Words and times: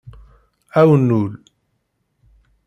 Awnul 0.81 1.31